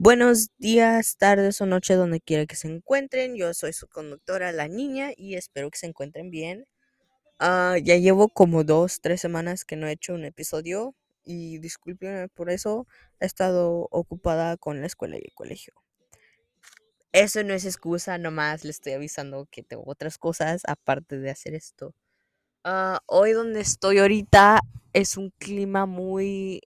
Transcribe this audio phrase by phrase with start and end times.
[0.00, 3.34] Buenos días, tardes o noche donde quiera que se encuentren.
[3.34, 6.68] Yo soy su conductora, la niña, y espero que se encuentren bien.
[7.40, 12.28] Ah, ya llevo como dos, tres semanas que no he hecho un episodio y discúlpenme
[12.28, 12.86] por eso.
[13.18, 15.74] He estado ocupada con la escuela y el colegio.
[17.10, 21.54] Eso no es excusa, nomás le estoy avisando que tengo otras cosas aparte de hacer
[21.54, 21.92] esto.
[22.62, 24.60] Ah, hoy donde estoy ahorita
[24.92, 26.60] es un clima muy,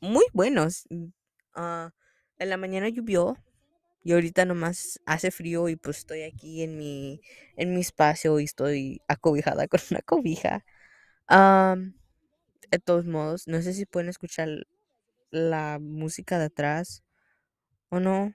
[0.00, 0.66] muy bueno.
[1.54, 1.92] Ah,
[2.38, 3.36] en la mañana llovió
[4.04, 7.20] y ahorita nomás hace frío y pues estoy aquí en mi,
[7.56, 10.64] en mi espacio y estoy acobijada con una cobija.
[12.70, 14.48] de todos modos, no sé si pueden escuchar
[15.30, 17.02] la música de atrás
[17.90, 18.34] o no.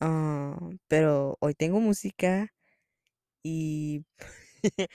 [0.00, 0.58] Ah,
[0.88, 2.52] pero hoy tengo música
[3.42, 4.04] y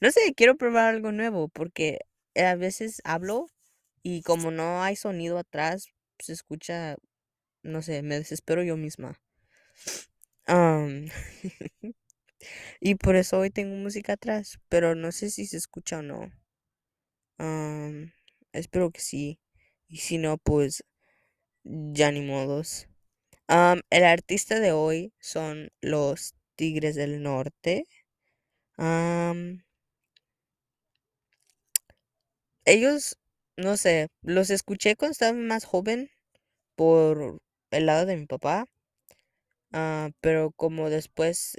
[0.00, 2.00] no sé, quiero probar algo nuevo porque
[2.36, 3.46] a veces hablo
[4.02, 6.96] y como no hay sonido atrás, se escucha,
[7.62, 9.20] no sé, me desespero yo misma.
[12.80, 16.30] y por eso hoy tengo música atrás, pero no sé si se escucha o no.
[18.52, 19.38] espero que sí.
[19.88, 20.84] Y si no, pues
[21.64, 22.88] ya ni modos.
[23.90, 27.86] el artista de hoy son los Tigres del Norte.
[32.64, 33.16] ellos,
[33.56, 36.10] no sé, los escuché cuando estaba más joven
[36.76, 37.40] por
[37.72, 38.66] el lado de mi papá.
[39.72, 41.56] Ah, pero como después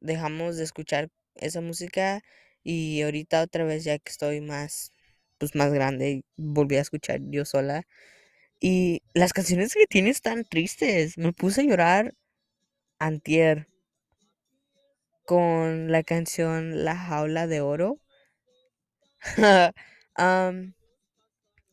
[0.00, 2.22] dejamos de escuchar esa música
[2.62, 4.90] y ahorita otra vez ya que estoy más
[5.38, 7.84] pues más grande volví a escuchar yo sola
[8.60, 12.14] y las canciones que tiene están tristes me puse a llorar
[12.98, 13.68] antier
[15.24, 17.98] con la canción La jaula de oro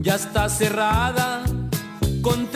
[0.00, 1.23] Ya está cerrada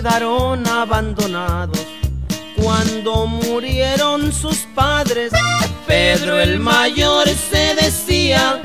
[0.00, 1.86] Quedaron abandonados
[2.56, 5.30] cuando murieron sus padres.
[5.86, 8.62] Pedro el mayor se decía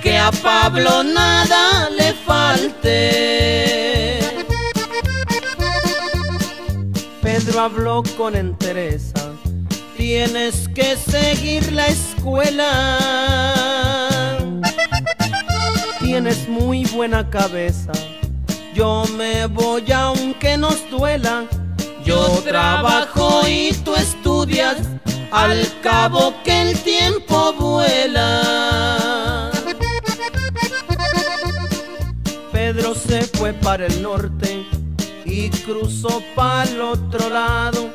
[0.00, 4.20] que a Pablo nada le falte.
[7.20, 9.32] Pedro habló con entereza
[9.96, 12.98] tienes que seguir la escuela.
[15.98, 17.90] Tienes muy buena cabeza.
[18.76, 21.46] Yo me voy aunque nos duela.
[22.04, 24.76] Yo trabajo y tú estudias.
[25.32, 29.50] Al cabo que el tiempo vuela.
[32.52, 34.66] Pedro se fue para el norte
[35.24, 37.90] y cruzó para el otro lado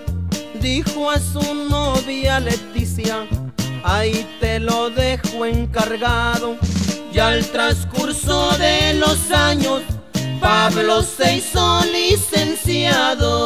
[0.62, 3.28] dijo a su novia Leticia,
[3.84, 6.56] ahí te lo dejo encargado.
[7.14, 9.82] Y al transcurso de los años,
[10.42, 13.42] Pablo se hizo licenciado.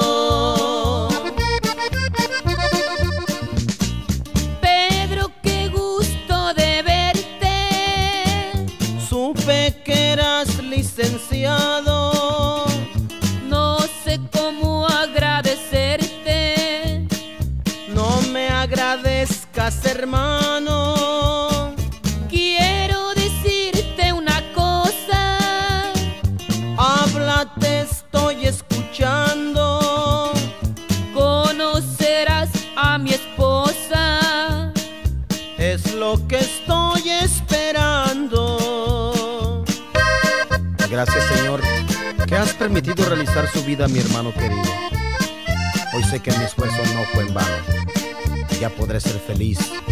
[48.96, 49.85] Podré ser feliz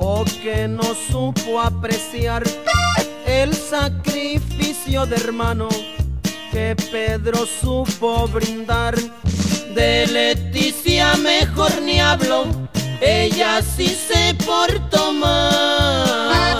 [0.00, 2.42] o que no supo apreciar
[3.26, 5.68] el sacrificio de hermano
[6.50, 8.96] que Pedro supo brindar.
[9.74, 12.44] De Leticia mejor ni hablo,
[13.00, 16.58] ella sí se portó mal.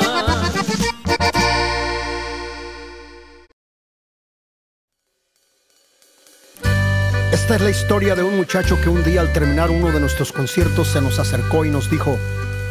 [7.33, 10.31] Esta es la historia de un muchacho que un día al terminar uno de nuestros
[10.31, 12.17] conciertos se nos acercó y nos dijo,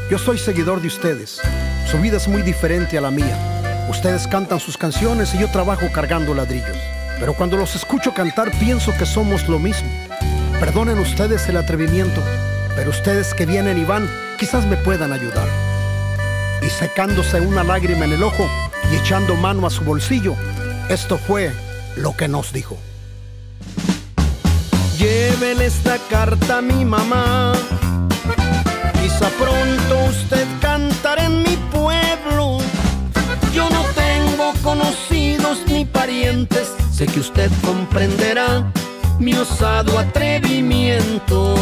[0.09, 1.39] yo soy seguidor de ustedes,
[1.89, 3.37] su vida es muy diferente a la mía.
[3.89, 6.77] Ustedes cantan sus canciones y yo trabajo cargando ladrillos.
[7.19, 9.89] Pero cuando los escucho cantar pienso que somos lo mismo.
[10.59, 12.21] Perdonen ustedes el atrevimiento,
[12.75, 15.47] pero ustedes que vienen y van quizás me puedan ayudar.
[16.61, 18.45] y secándose una lágrima en el ojo
[18.91, 20.35] y echando mano a su bolsillo,
[20.89, 21.51] esto fue
[21.95, 22.77] lo que nos dijo.
[24.97, 27.53] Lleven esta carta a mi mamá.
[29.19, 32.59] Quizá pronto usted cantará en mi pueblo.
[33.53, 36.71] Yo no tengo conocidos ni parientes.
[36.89, 38.71] Sé que usted comprenderá
[39.19, 41.53] mi osado atrevimiento.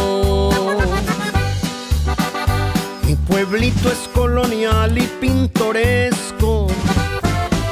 [3.04, 6.68] Mi pueblito es colonial y pintoresco.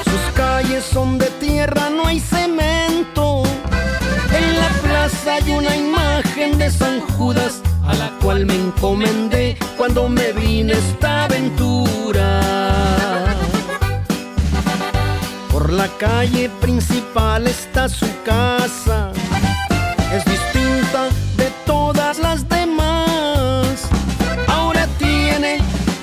[0.03, 3.45] Sus calles son de tierra, no hay cemento.
[4.37, 9.36] En la plaza hay una imagen de San Judas a la cual me encomendé
[9.97, 12.43] cuando me vine esta aventura.
[15.51, 19.11] Por la calle principal está su casa.
[20.13, 23.89] Es distinta de todas las demás.
[24.49, 25.61] Ahora tiene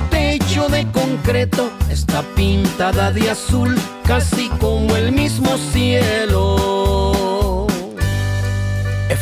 [0.09, 1.69] techo de concreto.
[1.89, 7.32] Está pintada de azul, casi como el mismo cielo.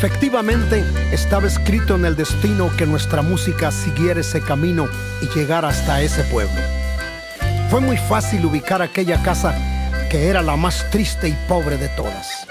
[0.04, 4.88] Efectivamente, estaba escrito en el destino que nuestra música siguiera ese camino
[5.20, 6.60] y llegara hasta ese pueblo.
[7.70, 9.54] Fue muy fácil ubicar aquella casa
[10.10, 12.48] que era la más triste y pobre de todas.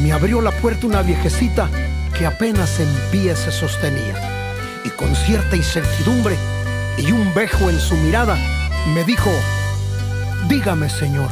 [0.00, 1.68] Me abrió la puerta una viejecita
[2.16, 6.38] que apenas en pie se sostenía y con cierta incertidumbre
[6.96, 8.38] y un bejo en su mirada
[8.94, 9.30] me dijo,
[10.48, 11.28] dígame señor,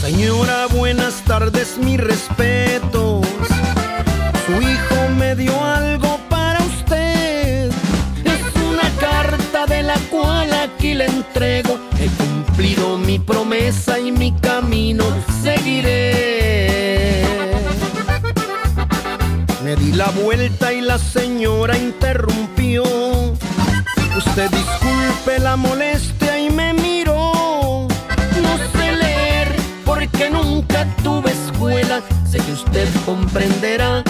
[0.00, 3.25] Señora, buenas tardes, mis respetos.
[4.46, 7.68] Su hijo me dio algo para usted.
[7.68, 11.80] Es una carta de la cual aquí le entrego.
[11.98, 15.04] He cumplido mi promesa y mi camino
[15.42, 17.24] seguiré.
[19.64, 22.84] Me di la vuelta y la señora interrumpió.
[24.16, 27.88] Usted disculpe la molestia y me miró.
[28.42, 32.00] No sé leer porque nunca tuve escuela.
[32.30, 34.04] Sé que usted comprenderá.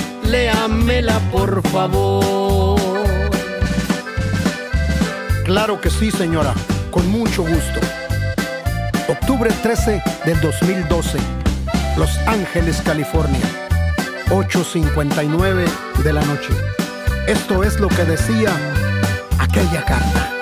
[1.31, 2.81] Por favor.
[5.45, 6.55] Claro que sí, señora,
[6.91, 7.81] con mucho gusto.
[9.07, 11.19] Octubre 13 del 2012,
[11.99, 13.45] Los Ángeles, California,
[14.31, 15.67] 8.59
[16.03, 16.55] de la noche.
[17.27, 18.57] Esto es lo que decía
[19.39, 20.33] aquella carta.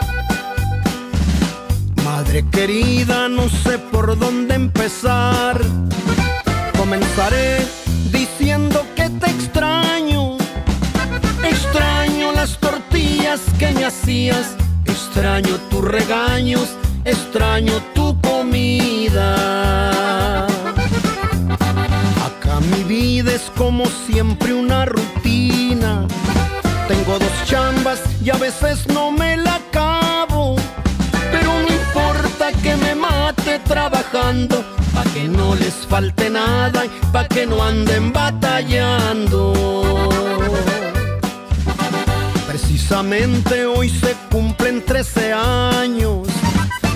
[2.04, 5.60] Madre querida, no sé por dónde empezar.
[6.78, 7.83] Comenzaré
[13.58, 14.54] que me hacías.
[14.86, 16.68] Extraño tus regaños.
[17.04, 19.26] Extraño tu comida.
[22.26, 26.06] Acá mi vida es como siempre una rutina.
[26.86, 30.56] Tengo dos chambas y a veces no me la acabo.
[31.32, 34.64] Pero no importa que me mate trabajando,
[34.94, 39.83] pa' que no les falte nada y pa' que no anden batallando.
[42.56, 46.28] Precisamente hoy se cumplen 13 años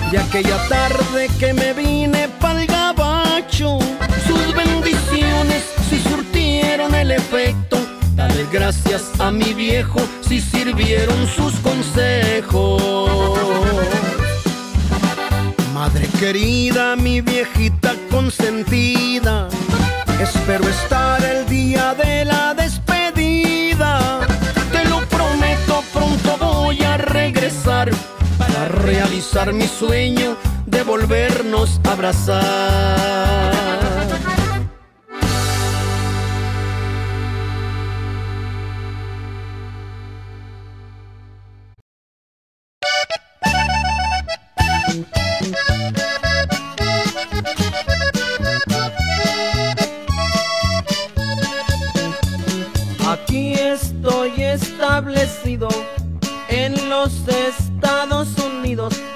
[0.09, 3.77] de aquella tarde que me vine pa'l gabacho.
[4.25, 7.77] Sus bendiciones si surtieron el efecto.
[8.15, 12.81] Dale gracias a mi viejo si sirvieron sus consejos.
[15.73, 19.49] Madre querida, mi viejita consentida,
[20.21, 22.18] espero estar el día de
[28.89, 33.19] realizar mi sueño de volvernos a abrazar.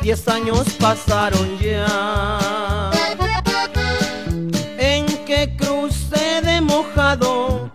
[0.03, 2.89] Diez años pasaron ya.
[4.77, 7.71] En que crucé de mojado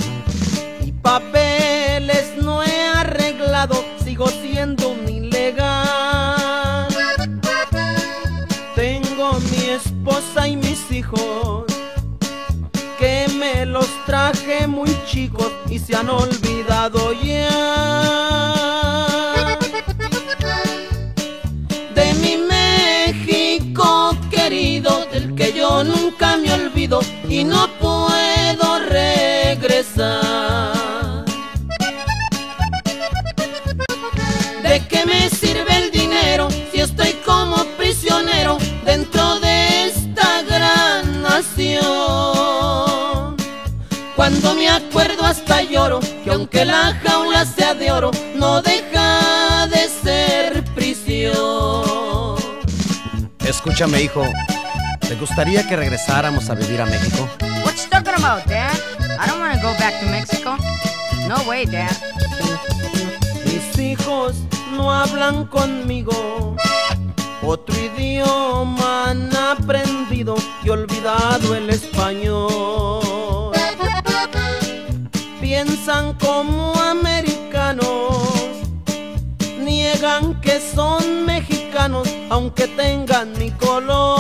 [0.85, 3.83] y papeles no he arreglado.
[4.05, 6.87] Sigo siendo un ilegal.
[8.77, 11.64] Tengo mi esposa y mis hijos
[12.99, 16.38] que me los traje muy chicos y se han olvidado
[44.79, 52.37] acuerdo hasta lloro que aunque la jaula sea de oro, no deja de ser prisión.
[53.41, 54.23] Escúchame, hijo.
[55.01, 57.29] ¿Te gustaría que regresáramos a vivir a México?
[57.64, 58.77] What you talking about, Dad?
[59.19, 60.57] I don't want to go back to Mexico.
[61.27, 61.97] No way, Dad.
[63.47, 64.35] Mis hijos
[64.73, 66.57] no hablan conmigo.
[67.43, 73.08] Otro idioma han aprendido y olvidado el español.
[75.88, 77.88] Piensan como americanos,
[79.59, 84.17] niegan que son mexicanos aunque tengan mi color.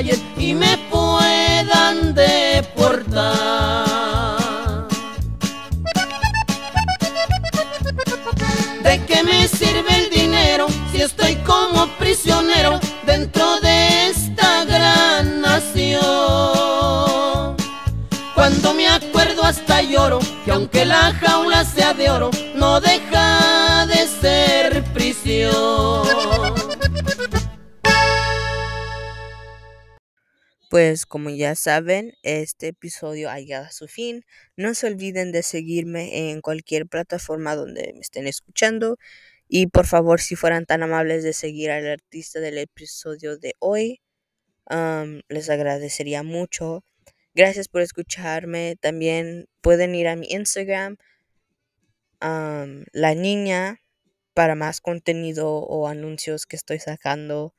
[0.00, 3.18] Y me puedan deportar.
[8.82, 16.00] ¿De qué me sirve el dinero si estoy como prisionero dentro de esta gran nación?
[18.34, 23.11] Cuando me acuerdo hasta lloro que aunque la jaula sea de oro, no deja
[30.72, 34.24] Pues como ya saben, este episodio ha llegado a su fin.
[34.56, 38.96] No se olviden de seguirme en cualquier plataforma donde me estén escuchando.
[39.48, 44.00] Y por favor, si fueran tan amables de seguir al artista del episodio de hoy,
[45.28, 46.82] les agradecería mucho.
[47.34, 48.76] Gracias por escucharme.
[48.80, 50.96] También pueden ir a mi Instagram,
[52.20, 53.82] am, la niña,
[54.32, 57.52] para más contenido o anuncios que estoy sacando.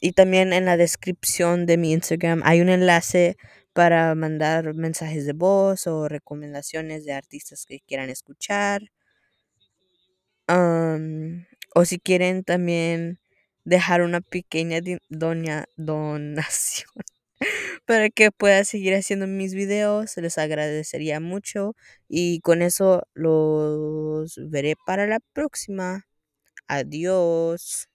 [0.00, 3.36] Y también en la descripción de mi Instagram hay un enlace
[3.72, 8.82] para mandar mensajes de voz o recomendaciones de artistas que quieran escuchar.
[11.74, 13.18] O si quieren también
[13.64, 14.78] dejar una pequeña
[15.10, 16.88] doña- donación
[17.86, 21.74] para que pueda seguir haciendo mis videos, les agradecería mucho.
[22.08, 26.06] Y con eso los veré para la próxima.
[26.68, 27.88] Adiós.